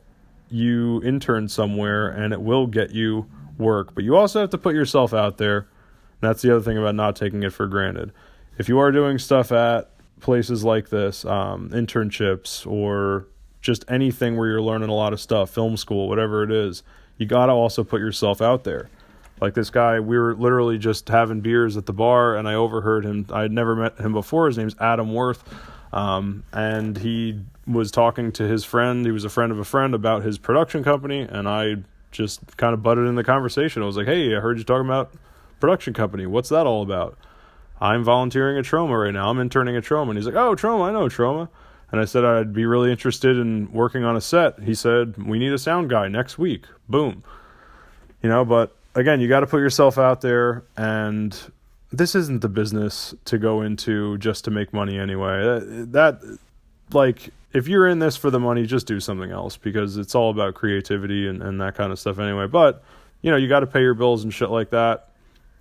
you 0.49 1.02
intern 1.04 1.49
somewhere 1.49 2.09
and 2.09 2.33
it 2.33 2.40
will 2.40 2.66
get 2.66 2.90
you 2.90 3.26
work, 3.59 3.95
but 3.95 4.02
you 4.02 4.16
also 4.16 4.40
have 4.40 4.50
to 4.50 4.59
put 4.59 4.75
yourself 4.75 5.12
out 5.12 5.37
there. 5.37 5.68
That's 6.21 6.40
the 6.40 6.54
other 6.54 6.64
thing 6.64 6.78
about 6.78 6.95
not 6.95 7.14
taking 7.14 7.42
it 7.42 7.52
for 7.52 7.66
granted. 7.66 8.12
If 8.59 8.68
you 8.68 8.78
are 8.78 8.90
doing 8.90 9.18
stuff 9.18 9.52
at 9.52 9.90
places 10.21 10.64
like 10.64 10.88
this, 10.88 11.26
um, 11.26 11.68
internships 11.71 12.66
or 12.66 13.26
just 13.61 13.85
anything 13.88 14.37
where 14.37 14.49
you're 14.49 14.62
learning 14.62 14.88
a 14.88 14.95
lot 14.95 15.12
of 15.12 15.21
stuff, 15.21 15.50
film 15.50 15.76
school, 15.76 16.09
whatever 16.09 16.42
it 16.42 16.50
is, 16.50 16.83
you 17.18 17.26
got 17.26 17.47
to 17.47 17.52
also 17.52 17.85
put 17.85 18.00
yourself 18.00 18.40
out 18.40 18.64
there. 18.64 18.88
Like 19.40 19.54
this 19.54 19.70
guy, 19.70 20.00
we 20.00 20.18
were 20.18 20.34
literally 20.34 20.78
just 20.78 21.08
having 21.08 21.40
beers 21.40 21.76
at 21.76 21.86
the 21.86 21.92
bar, 21.92 22.36
and 22.36 22.48
I 22.48 22.54
overheard 22.54 23.04
him. 23.04 23.26
I 23.30 23.42
had 23.42 23.52
never 23.52 23.76
met 23.76 23.98
him 23.98 24.12
before. 24.12 24.46
His 24.46 24.56
name's 24.56 24.76
Adam 24.80 25.12
Worth, 25.12 25.44
um, 25.92 26.42
and 26.52 26.96
he 26.96 27.40
was 27.66 27.90
talking 27.90 28.32
to 28.32 28.44
his 28.44 28.64
friend. 28.64 29.04
He 29.04 29.12
was 29.12 29.24
a 29.24 29.28
friend 29.28 29.52
of 29.52 29.58
a 29.58 29.64
friend 29.64 29.94
about 29.94 30.22
his 30.22 30.38
production 30.38 30.82
company, 30.82 31.20
and 31.20 31.48
I 31.48 31.76
just 32.12 32.56
kind 32.56 32.72
of 32.72 32.82
butted 32.82 33.06
in 33.06 33.14
the 33.14 33.24
conversation. 33.24 33.82
I 33.82 33.86
was 33.86 33.96
like, 33.96 34.06
"Hey, 34.06 34.34
I 34.34 34.40
heard 34.40 34.56
you 34.56 34.64
talking 34.64 34.86
about 34.86 35.12
production 35.60 35.92
company. 35.92 36.24
What's 36.24 36.48
that 36.48 36.66
all 36.66 36.82
about?" 36.82 37.18
I'm 37.78 38.04
volunteering 38.04 38.56
at 38.56 38.64
Troma 38.64 39.04
right 39.04 39.12
now. 39.12 39.28
I'm 39.28 39.38
interning 39.38 39.76
at 39.76 39.84
Troma, 39.84 40.08
and 40.08 40.16
he's 40.16 40.26
like, 40.26 40.34
"Oh, 40.34 40.54
Troma, 40.54 40.88
I 40.88 40.92
know 40.92 41.08
Troma." 41.08 41.48
And 41.92 42.00
I 42.00 42.04
said 42.04 42.24
I'd 42.24 42.52
be 42.52 42.64
really 42.64 42.90
interested 42.90 43.36
in 43.36 43.70
working 43.70 44.02
on 44.02 44.16
a 44.16 44.20
set. 44.20 44.60
He 44.60 44.74
said, 44.74 45.16
"We 45.18 45.38
need 45.38 45.52
a 45.52 45.58
sound 45.58 45.90
guy 45.90 46.08
next 46.08 46.38
week." 46.38 46.64
Boom. 46.88 47.22
You 48.22 48.30
know, 48.30 48.44
but 48.44 48.75
again, 48.96 49.20
you 49.20 49.28
got 49.28 49.40
to 49.40 49.46
put 49.46 49.58
yourself 49.58 49.98
out 49.98 50.22
there, 50.22 50.64
and 50.76 51.38
this 51.92 52.14
isn't 52.14 52.40
the 52.40 52.48
business 52.48 53.14
to 53.26 53.38
go 53.38 53.62
into 53.62 54.18
just 54.18 54.44
to 54.46 54.50
make 54.50 54.72
money 54.72 54.98
anyway. 54.98 55.42
That, 55.42 55.92
that 55.92 56.38
like, 56.92 57.30
if 57.52 57.68
you're 57.68 57.86
in 57.86 58.00
this 58.00 58.16
for 58.16 58.30
the 58.30 58.40
money, 58.40 58.66
just 58.66 58.86
do 58.86 58.98
something 58.98 59.30
else 59.30 59.56
because 59.56 59.96
it's 59.96 60.14
all 60.14 60.30
about 60.30 60.54
creativity 60.54 61.28
and, 61.28 61.42
and 61.42 61.60
that 61.60 61.74
kind 61.74 61.92
of 61.92 61.98
stuff 61.98 62.18
anyway. 62.18 62.46
But, 62.46 62.82
you 63.22 63.30
know, 63.30 63.36
you 63.36 63.48
got 63.48 63.60
to 63.60 63.66
pay 63.66 63.82
your 63.82 63.94
bills 63.94 64.24
and 64.24 64.34
shit 64.34 64.50
like 64.50 64.70
that. 64.70 65.10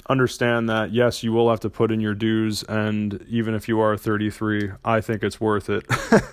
Understand 0.08 0.70
that, 0.70 0.92
yes, 0.92 1.24
you 1.24 1.32
will 1.32 1.50
have 1.50 1.60
to 1.62 1.70
put 1.70 1.92
in 1.92 2.00
your 2.00 2.14
dues. 2.14 2.64
And 2.64 3.26
even 3.28 3.54
if 3.54 3.68
you 3.68 3.80
are 3.80 3.98
33, 3.98 4.72
I 4.84 5.02
think 5.02 5.24
it's 5.24 5.42
worth 5.42 5.70
it. 5.70 5.86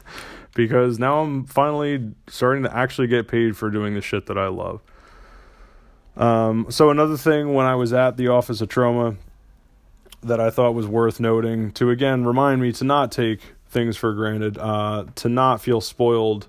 because 0.54 0.98
now 0.98 1.22
I'm 1.22 1.46
finally 1.46 2.12
starting 2.28 2.64
to 2.64 2.76
actually 2.76 3.06
get 3.06 3.28
paid 3.28 3.56
for 3.56 3.70
doing 3.70 3.94
the 3.94 4.02
shit 4.02 4.26
that 4.26 4.36
I 4.36 4.48
love. 4.48 4.82
Um, 6.16 6.66
so 6.70 6.90
another 6.90 7.16
thing 7.16 7.54
when 7.54 7.66
I 7.66 7.74
was 7.74 7.92
at 7.92 8.16
the 8.16 8.28
office 8.28 8.60
of 8.60 8.68
Troma 8.68 9.16
that 10.22 10.40
I 10.40 10.50
thought 10.50 10.72
was 10.74 10.86
worth 10.86 11.20
noting 11.20 11.72
to 11.72 11.90
again 11.90 12.24
remind 12.24 12.60
me 12.60 12.72
to 12.72 12.84
not 12.84 13.10
take 13.10 13.40
things 13.68 13.96
for 13.96 14.12
granted, 14.12 14.58
uh, 14.58 15.06
to 15.16 15.28
not 15.28 15.60
feel 15.60 15.80
spoiled 15.80 16.46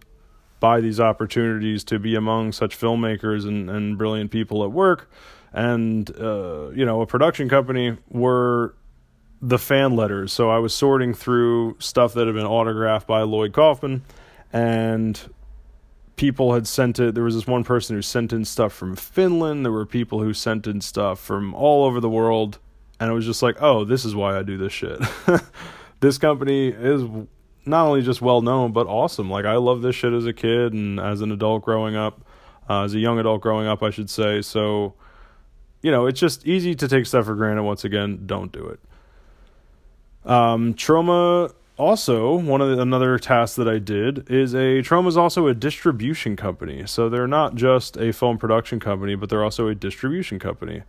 by 0.60 0.80
these 0.80 1.00
opportunities 1.00 1.84
to 1.86 2.00
be 2.00 2.16
among 2.16 2.52
such 2.52 2.78
filmmakers 2.78 3.48
and, 3.48 3.70
and 3.70 3.98
brilliant 3.98 4.32
people 4.32 4.64
at 4.64 4.72
work. 4.72 5.10
And 5.52 6.10
uh, 6.20 6.70
you 6.70 6.86
know 6.86 7.02
a 7.02 7.08
production 7.08 7.50
company 7.50 7.98
were 8.10 8.76
the 9.42 9.60
fan 9.60 9.96
letters. 9.96 10.32
So 10.32 10.50
i 10.50 10.58
was 10.58 10.74
sorting 10.74 11.14
through 11.14 11.76
stuff 11.80 12.14
that 12.14 12.28
had 12.28 12.36
been 12.36 12.46
autographed 12.46 13.08
by 13.08 13.22
lloyd 13.24 13.52
kaufman 13.54 14.04
and 14.54 15.20
people 16.16 16.54
had 16.54 16.68
sent 16.68 17.00
it. 17.00 17.16
There 17.16 17.24
was 17.24 17.36
this 17.36 17.48
one 17.48 17.64
person 17.64 17.96
who 17.96 18.02
sent 18.02 18.34
in 18.34 18.46
stuff 18.46 18.74
from 18.74 18.96
Finland. 18.96 19.66
There 19.66 19.72
were 19.72 19.86
people 19.86 20.22
who 20.22 20.34
sent 20.34 20.68
in 20.68 20.82
stuff 20.82 21.20
from 21.20 21.54
all 21.54 21.86
over 21.86 22.00
the 22.00 22.10
world. 22.10 22.60
And 23.00 23.10
it 23.10 23.14
was 23.14 23.26
just 23.26 23.42
like, 23.42 23.58
oh, 23.62 23.84
this 23.84 24.06
is 24.06 24.16
why 24.16 24.38
I 24.38 24.44
do 24.44 24.58
this 24.58 24.72
shit. 24.72 25.00
this 26.00 26.18
company 26.18 26.68
is 26.68 27.04
not 27.66 27.88
only 27.88 28.02
just 28.02 28.22
well 28.22 28.42
known, 28.42 28.72
but 28.72 28.88
awesome. 28.88 29.30
Like, 29.30 29.46
I 29.46 29.56
love 29.56 29.82
this 29.82 29.96
shit 29.96 30.14
as 30.14 30.26
a 30.26 30.34
kid 30.34 30.74
and 30.74 31.00
as 31.00 31.22
an 31.22 31.32
adult 31.32 31.64
growing 31.64 31.96
up, 31.96 32.26
uh, 32.70 32.84
as 32.84 32.94
a 32.94 33.00
young 33.00 33.20
adult 33.20 33.42
growing 33.42 33.68
up, 33.68 33.82
I 33.82 33.90
should 33.90 34.10
say. 34.10 34.42
So, 34.42 34.94
you 35.82 35.92
know, 35.92 36.06
it's 36.06 36.20
just 36.20 36.46
easy 36.46 36.76
to 36.76 36.88
take 36.88 37.06
stuff 37.06 37.26
for 37.26 37.36
granted. 37.36 37.64
Once 37.64 37.84
again, 37.84 38.24
don't 38.26 38.52
do 38.52 38.68
it. 38.68 38.80
Um, 40.30 40.74
Troma 40.76 41.54
also, 41.78 42.36
one 42.36 42.62
of 42.62 42.70
the, 42.70 42.82
another 42.82 43.18
task 43.18 43.56
that 43.56 43.68
I 43.68 43.80
did 43.80 44.30
is 44.30 44.54
a 44.54 44.82
Troma 44.82 45.08
is 45.08 45.18
also 45.18 45.48
a 45.48 45.54
distribution 45.54 46.36
company. 46.36 46.84
So 46.86 47.10
they're 47.10 47.28
not 47.28 47.56
just 47.56 47.98
a 47.98 48.14
film 48.14 48.38
production 48.38 48.80
company, 48.80 49.16
but 49.16 49.30
they're 49.30 49.44
also 49.44 49.68
a 49.68 49.76
distribution 49.76 50.38
company. 50.40 50.84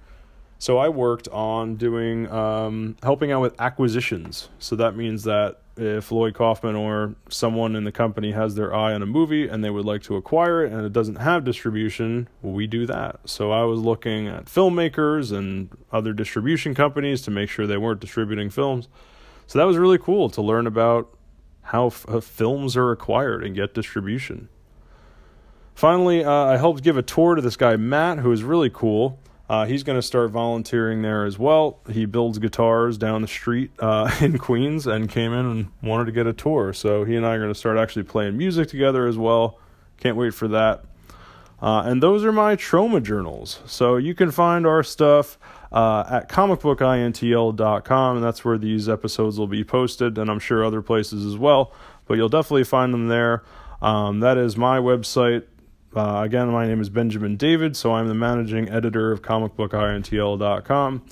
So 0.59 0.79
I 0.79 0.88
worked 0.88 1.29
on 1.29 1.76
doing 1.76 2.31
um, 2.31 2.97
helping 3.03 3.33
out 3.33 3.41
with 3.41 3.61
acquisitions. 3.61 4.49
So 4.59 4.76
that 4.76 4.97
means 4.97 5.25
that 5.25 5.61
if 5.76 6.12
Lloyd 6.12 6.35
Kaufman 6.35 6.76
or 6.76 7.14
someone 7.29 7.75
in 7.75 7.85
the 7.85 7.93
company 7.93 8.33
has 8.33 8.55
their 8.55 8.75
eye 8.75 8.95
on 8.95 9.03
a 9.03 9.07
movie 9.07 9.49
and 9.49 9.64
they 9.64 9.71
would 9.71 9.85
like 9.85 10.03
to 10.05 10.17
acquire 10.17 10.64
it 10.64 10.73
and 10.73 10.85
it 10.85 10.93
doesn't 10.93 11.17
have 11.17 11.45
distribution, 11.45 12.29
we 12.43 12.67
do 12.67 12.87
that. 12.87 13.21
So 13.25 13.50
I 13.50 13.64
was 13.64 13.81
looking 13.81 14.29
at 14.29 14.45
filmmakers 14.45 15.37
and 15.37 15.71
other 15.93 16.12
distribution 16.12 16.75
companies 16.75 17.23
to 17.23 17.31
make 17.31 17.50
sure 17.50 17.67
they 17.67 17.76
weren't 17.76 18.00
distributing 18.00 18.50
films. 18.50 18.88
So 19.47 19.59
that 19.59 19.65
was 19.65 19.77
really 19.77 19.99
cool 19.99 20.31
to 20.31 20.43
learn 20.43 20.67
about 20.67 21.17
how 21.63 21.87
f- 21.87 22.07
uh, 22.09 22.21
films 22.21 22.77
are 22.77 22.91
acquired 22.91 23.45
and 23.45 23.55
get 23.55 23.75
distribution. 23.75 24.49
Finally, 25.75 26.25
uh, 26.25 26.31
I 26.31 26.57
helped 26.57 26.83
give 26.83 26.97
a 26.97 27.03
tour 27.03 27.35
to 27.35 27.43
this 27.43 27.57
guy, 27.57 27.77
Matt, 27.77 28.19
who 28.19 28.31
is 28.33 28.43
really 28.43 28.71
cool. 28.71 29.19
Uh, 29.49 29.67
he's 29.67 29.83
going 29.83 29.99
to 29.99 30.03
start 30.03 30.31
volunteering 30.31 31.03
there 31.03 31.25
as 31.25 31.39
well. 31.39 31.81
He 31.91 32.07
builds 32.07 32.39
guitars 32.39 32.97
down 32.97 33.23
the 33.23 33.29
street 33.29 33.71
uh, 33.79 34.11
in 34.21 34.39
Queens 34.39 34.87
and 34.87 35.09
came 35.09 35.33
in 35.33 35.47
and 35.47 35.69
wanted 35.83 36.07
to 36.07 36.13
get 36.13 36.27
a 36.27 36.33
tour. 36.33 36.73
So 36.73 37.05
he 37.05 37.17
and 37.17 37.27
I 37.27 37.35
are 37.35 37.39
going 37.39 37.53
to 37.53 37.59
start 37.59 37.77
actually 37.77 38.05
playing 38.05 38.37
music 38.39 38.69
together 38.69 39.07
as 39.07 39.19
well. 39.19 39.59
Can't 39.99 40.17
wait 40.17 40.33
for 40.33 40.49
that. 40.49 40.85
Uh, 41.61 41.83
and 41.87 42.03
those 42.03 42.25
are 42.25 42.33
my 42.33 42.57
Troma 42.57 43.03
journals. 43.03 43.61
So 43.67 43.97
you 43.97 44.15
can 44.15 44.31
find 44.31 44.67
our 44.67 44.83
stuff 44.83 45.39
uh, 45.75 46.04
at 46.09 46.28
comicbookintl.com, 46.28 48.16
and 48.16 48.25
that's 48.25 48.45
where 48.45 48.57
these 48.57 48.88
episodes 48.88 49.38
will 49.38 49.49
be 49.49 49.64
posted, 49.64 50.16
and 50.16 50.31
I'm 50.31 50.38
sure 50.38 50.64
other 50.64 50.81
places 50.81 51.26
as 51.26 51.37
well. 51.37 51.73
But 52.07 52.14
you'll 52.14 52.28
definitely 52.28 52.64
find 52.64 52.95
them 52.95 53.09
there. 53.09 53.43
Um, 53.83 54.21
that 54.21 54.38
is 54.38 54.57
my 54.57 54.78
website, 54.78 55.43
uh, 55.97 56.23
again, 56.25 56.49
my 56.49 56.66
name 56.66 56.81
is 56.81 56.90
Benjamin 56.90 57.37
David, 57.37 57.76
so 57.76 57.93
I'm 57.93 58.07
the 58.07 58.14
managing 58.14 58.69
editor 58.69 59.11
of 59.11 59.23
comicbookintl.com. 59.23 61.02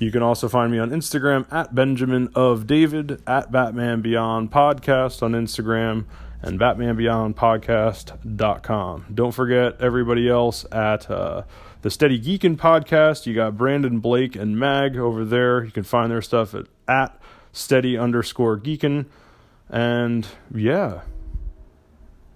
You 0.00 0.10
can 0.10 0.22
also 0.22 0.48
find 0.48 0.72
me 0.72 0.78
on 0.78 0.90
Instagram 0.90 1.46
at 1.52 1.74
Benjamin 1.74 2.30
of 2.34 2.66
David, 2.66 3.22
at 3.28 3.52
Batman 3.52 4.00
Beyond 4.00 4.50
Podcast 4.50 5.22
on 5.22 5.32
Instagram, 5.32 6.06
and 6.42 6.58
BatmanBeyondPodcast.com. 6.58 9.06
Don't 9.14 9.32
forget 9.32 9.80
everybody 9.80 10.28
else 10.28 10.66
at 10.72 11.08
uh, 11.10 11.42
the 11.82 11.90
Steady 11.90 12.20
Geekin 12.20 12.56
Podcast. 12.56 13.26
You 13.26 13.34
got 13.34 13.56
Brandon, 13.56 14.00
Blake, 14.00 14.36
and 14.36 14.58
Mag 14.58 14.96
over 14.96 15.24
there. 15.24 15.64
You 15.64 15.70
can 15.70 15.84
find 15.84 16.10
their 16.10 16.22
stuff 16.22 16.54
at, 16.54 16.66
at 16.88 17.20
steady 17.52 17.96
underscore 17.96 18.58
geekin. 18.58 19.06
And 19.68 20.26
yeah 20.54 21.02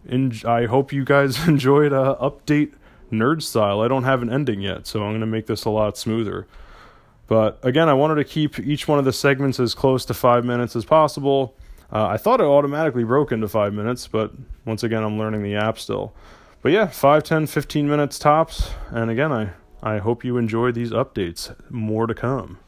in, 0.07 0.33
I 0.45 0.67
hope 0.67 0.93
you 0.93 1.05
guys 1.05 1.47
enjoyed 1.49 1.93
uh, 1.93 2.17
update 2.21 2.73
nerd 3.11 3.43
style. 3.43 3.81
I 3.81 3.89
don't 3.89 4.05
have 4.05 4.23
an 4.23 4.33
ending 4.33 4.61
yet, 4.61 4.87
so 4.87 5.03
I'm 5.03 5.11
going 5.11 5.21
to 5.21 5.27
make 5.27 5.47
this 5.47 5.65
a 5.65 5.71
lot 5.71 5.97
smoother. 5.97 6.47
But 7.27 7.59
again, 7.63 7.89
I 7.89 7.95
wanted 7.95 8.17
to 8.17 8.25
keep 8.25 8.59
each 8.59 8.87
one 8.87 8.99
of 8.99 9.05
the 9.05 9.13
segments 9.13 9.59
as 9.59 9.75
close 9.75 10.05
to 10.07 10.15
five 10.15 10.45
minutes 10.45 10.77
as 10.77 10.85
possible. 10.85 11.57
Uh, 11.91 12.07
I 12.07 12.17
thought 12.17 12.41
it 12.41 12.45
automatically 12.45 13.05
broke 13.05 13.33
into 13.33 13.49
five 13.49 13.73
minutes, 13.73 14.07
but 14.07 14.33
once 14.65 14.83
again, 14.83 15.03
I'm 15.03 15.19
learning 15.19 15.43
the 15.43 15.55
app 15.55 15.79
still. 15.79 16.15
But 16.65 16.73
yeah, 16.73 16.87
5, 16.87 17.23
10, 17.23 17.47
15 17.47 17.87
minutes 17.87 18.19
tops. 18.19 18.71
And 18.89 19.11
again, 19.11 19.31
I, 19.31 19.51
I 19.83 19.99
hope 19.99 20.25
you 20.25 20.39
enjoy 20.39 20.73
these 20.73 20.93
updates. 20.93 21.55
More 21.69 22.07
to 22.07 22.15
come. 22.15 22.59